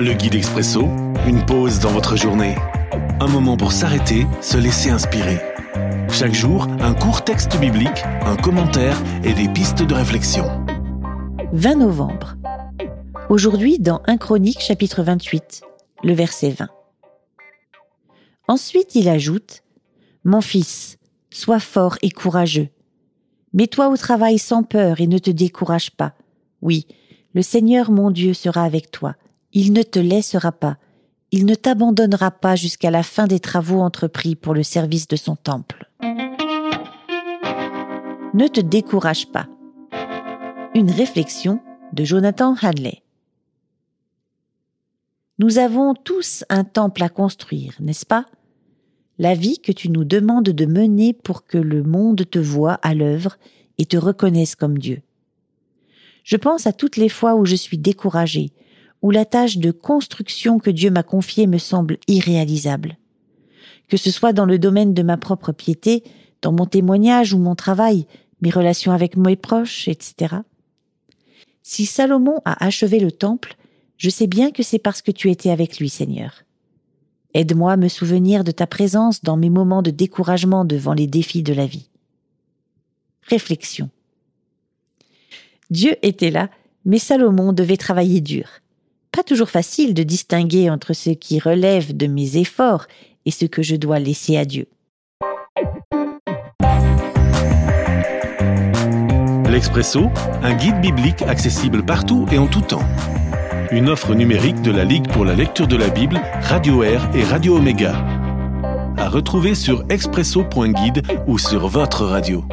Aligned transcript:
Le 0.00 0.12
guide 0.12 0.36
expresso, 0.36 0.82
une 1.26 1.44
pause 1.44 1.80
dans 1.80 1.90
votre 1.90 2.14
journée. 2.14 2.54
Un 3.18 3.26
moment 3.26 3.56
pour 3.56 3.72
s'arrêter, 3.72 4.28
se 4.40 4.56
laisser 4.56 4.90
inspirer. 4.90 5.40
Chaque 6.08 6.34
jour, 6.34 6.68
un 6.78 6.94
court 6.94 7.24
texte 7.24 7.58
biblique, 7.58 8.04
un 8.24 8.36
commentaire 8.36 8.96
et 9.24 9.32
des 9.32 9.48
pistes 9.48 9.82
de 9.82 9.94
réflexion. 9.94 10.44
20 11.52 11.74
novembre. 11.74 12.36
Aujourd'hui 13.28 13.80
dans 13.80 14.00
1 14.06 14.18
Chronique 14.18 14.60
chapitre 14.60 15.02
28, 15.02 15.62
le 16.04 16.12
verset 16.12 16.50
20. 16.50 16.68
Ensuite 18.46 18.94
il 18.94 19.08
ajoute 19.08 19.64
Mon 20.22 20.42
fils, 20.42 20.98
sois 21.30 21.58
fort 21.58 21.98
et 22.02 22.10
courageux. 22.10 22.68
Mets-toi 23.52 23.88
au 23.88 23.96
travail 23.96 24.38
sans 24.38 24.62
peur 24.62 25.00
et 25.00 25.08
ne 25.08 25.18
te 25.18 25.30
décourage 25.30 25.90
pas. 25.90 26.12
Oui, 26.62 26.86
le 27.34 27.42
Seigneur 27.42 27.90
mon 27.90 28.12
Dieu 28.12 28.32
sera 28.32 28.62
avec 28.62 28.92
toi. 28.92 29.16
Il 29.52 29.72
ne 29.72 29.82
te 29.82 29.98
laissera 29.98 30.52
pas. 30.52 30.76
Il 31.30 31.46
ne 31.46 31.54
t'abandonnera 31.54 32.30
pas 32.30 32.54
jusqu'à 32.54 32.90
la 32.90 33.02
fin 33.02 33.26
des 33.26 33.40
travaux 33.40 33.80
entrepris 33.80 34.36
pour 34.36 34.54
le 34.54 34.62
service 34.62 35.08
de 35.08 35.16
son 35.16 35.36
temple. 35.36 35.90
Ne 38.34 38.46
te 38.46 38.60
décourage 38.60 39.30
pas. 39.32 39.46
Une 40.74 40.90
réflexion 40.90 41.60
de 41.92 42.04
Jonathan 42.04 42.54
Hadley. 42.60 43.02
Nous 45.38 45.58
avons 45.58 45.94
tous 45.94 46.44
un 46.50 46.64
temple 46.64 47.02
à 47.02 47.08
construire, 47.08 47.74
n'est-ce 47.80 48.04
pas? 48.04 48.26
La 49.18 49.34
vie 49.34 49.58
que 49.58 49.72
tu 49.72 49.88
nous 49.88 50.04
demandes 50.04 50.50
de 50.50 50.66
mener 50.66 51.12
pour 51.12 51.46
que 51.46 51.58
le 51.58 51.82
monde 51.82 52.28
te 52.28 52.38
voie 52.38 52.74
à 52.82 52.94
l'œuvre 52.94 53.38
et 53.78 53.86
te 53.86 53.96
reconnaisse 53.96 54.54
comme 54.54 54.78
Dieu. 54.78 55.00
Je 56.22 56.36
pense 56.36 56.66
à 56.66 56.72
toutes 56.72 56.96
les 56.96 57.08
fois 57.08 57.34
où 57.34 57.46
je 57.46 57.56
suis 57.56 57.78
découragée, 57.78 58.52
où 59.02 59.10
la 59.10 59.24
tâche 59.24 59.58
de 59.58 59.70
construction 59.70 60.58
que 60.58 60.70
Dieu 60.70 60.90
m'a 60.90 61.02
confiée 61.02 61.46
me 61.46 61.58
semble 61.58 61.98
irréalisable. 62.08 62.98
Que 63.88 63.96
ce 63.96 64.10
soit 64.10 64.32
dans 64.32 64.44
le 64.44 64.58
domaine 64.58 64.94
de 64.94 65.02
ma 65.02 65.16
propre 65.16 65.52
piété, 65.52 66.02
dans 66.42 66.52
mon 66.52 66.66
témoignage 66.66 67.32
ou 67.32 67.38
mon 67.38 67.54
travail, 67.54 68.06
mes 68.42 68.50
relations 68.50 68.92
avec 68.92 69.16
mes 69.16 69.36
proches, 69.36 69.88
etc. 69.88 70.36
Si 71.62 71.86
Salomon 71.86 72.40
a 72.44 72.64
achevé 72.64 73.00
le 73.00 73.12
temple, 73.12 73.56
je 73.96 74.10
sais 74.10 74.26
bien 74.26 74.50
que 74.50 74.62
c'est 74.62 74.78
parce 74.78 75.02
que 75.02 75.10
tu 75.10 75.30
étais 75.30 75.50
avec 75.50 75.78
lui, 75.78 75.88
Seigneur. 75.88 76.44
Aide-moi 77.34 77.72
à 77.72 77.76
me 77.76 77.88
souvenir 77.88 78.42
de 78.42 78.52
ta 78.52 78.66
présence 78.66 79.22
dans 79.22 79.36
mes 79.36 79.50
moments 79.50 79.82
de 79.82 79.90
découragement 79.90 80.64
devant 80.64 80.94
les 80.94 81.06
défis 81.06 81.42
de 81.42 81.52
la 81.52 81.66
vie. 81.66 81.90
Réflexion. 83.22 83.90
Dieu 85.70 85.96
était 86.02 86.30
là, 86.30 86.48
mais 86.84 86.98
Salomon 86.98 87.52
devait 87.52 87.76
travailler 87.76 88.20
dur. 88.20 88.48
Toujours 89.26 89.50
facile 89.50 89.94
de 89.94 90.02
distinguer 90.02 90.70
entre 90.70 90.94
ce 90.94 91.10
qui 91.10 91.38
relève 91.38 91.96
de 91.96 92.06
mes 92.06 92.38
efforts 92.38 92.86
et 93.26 93.30
ce 93.30 93.44
que 93.44 93.62
je 93.62 93.76
dois 93.76 93.98
laisser 93.98 94.36
à 94.36 94.44
Dieu. 94.44 94.66
L'Expresso, 99.50 100.08
un 100.42 100.54
guide 100.54 100.80
biblique 100.80 101.22
accessible 101.22 101.84
partout 101.84 102.26
et 102.32 102.38
en 102.38 102.46
tout 102.46 102.62
temps. 102.62 102.86
Une 103.70 103.90
offre 103.90 104.14
numérique 104.14 104.62
de 104.62 104.70
la 104.70 104.84
Ligue 104.84 105.08
pour 105.08 105.24
la 105.24 105.34
lecture 105.34 105.66
de 105.66 105.76
la 105.76 105.88
Bible, 105.88 106.20
Radio 106.40 106.82
Air 106.82 107.10
et 107.14 107.22
Radio 107.22 107.56
Omega. 107.56 108.02
À 108.96 109.08
retrouver 109.08 109.54
sur 109.54 109.84
expresso.guide 109.90 111.02
ou 111.26 111.38
sur 111.38 111.68
votre 111.68 112.04
radio. 112.04 112.44